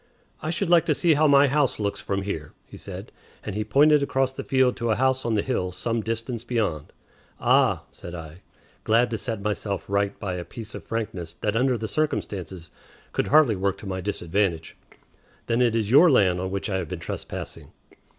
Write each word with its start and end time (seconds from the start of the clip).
"I 0.41 0.49
should 0.49 0.67
like 0.71 0.87
to 0.87 0.95
see 0.95 1.13
how 1.13 1.27
my 1.27 1.45
house 1.47 1.77
looks 1.79 2.01
from 2.01 2.23
here," 2.23 2.53
he 2.65 2.75
said; 2.75 3.11
and 3.43 3.53
he 3.53 3.63
pointed 3.63 4.01
across 4.01 4.31
the 4.31 4.43
field 4.43 4.75
to 4.77 4.89
a 4.89 4.95
house 4.95 5.25
on 5.25 5.35
the 5.35 5.43
hill 5.43 5.71
some 5.71 6.01
distance 6.01 6.43
beyond. 6.43 6.91
"Ah," 7.39 7.83
said 7.91 8.15
I, 8.15 8.41
glad 8.83 9.11
to 9.11 9.19
set 9.19 9.43
myself 9.43 9.85
right 9.87 10.19
by 10.19 10.37
a 10.37 10.43
piece 10.43 10.73
of 10.73 10.83
frankness 10.83 11.35
that 11.41 11.55
under 11.55 11.77
the 11.77 11.87
circumstances 11.87 12.71
could 13.11 13.27
hardly 13.27 13.55
work 13.55 13.77
to 13.77 13.85
my 13.85 14.01
disadvantage; 14.01 14.75
"then 15.45 15.61
it 15.61 15.75
is 15.75 15.91
your 15.91 16.09
land 16.09 16.39
on 16.41 16.49
which 16.49 16.67
I 16.67 16.77
have 16.77 16.87
been 16.89 16.97
trespassing." 16.97 17.71